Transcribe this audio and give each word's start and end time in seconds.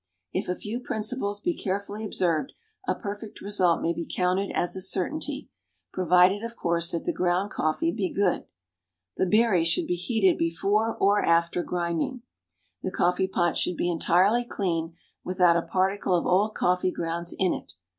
If 0.33 0.49
a 0.49 0.55
few 0.55 0.79
principles 0.79 1.41
be 1.41 1.55
carefully 1.55 2.03
observed, 2.03 2.53
a 2.87 2.95
perfect 2.95 3.39
result 3.39 3.83
may 3.83 3.93
be 3.93 4.09
counted 4.11 4.51
as 4.55 4.75
a 4.75 4.81
certainty 4.81 5.47
provided, 5.93 6.41
of 6.43 6.55
course, 6.55 6.89
that 6.91 7.05
the 7.05 7.13
ground 7.13 7.51
coffee 7.51 7.91
be 7.91 8.11
good. 8.11 8.45
The 9.17 9.27
berries 9.27 9.67
should 9.67 9.85
be 9.85 9.93
heated 9.93 10.39
before 10.39 10.97
or 10.99 11.23
after 11.23 11.61
grinding. 11.61 12.23
The 12.81 12.89
coffee 12.89 13.27
pot 13.27 13.57
should 13.57 13.77
be 13.77 13.91
entirely 13.91 14.43
clean, 14.43 14.95
without 15.23 15.55
a 15.55 15.61
particle 15.61 16.15
of 16.15 16.25
old 16.25 16.55
coffee 16.55 16.91
grounds 16.91 17.35
in 17.37 17.53
it. 17.53 17.73